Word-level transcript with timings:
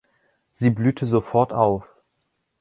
Sie 0.51 0.71
blühte 0.71 1.05
sofort 1.05 1.53
auf. 1.53 1.95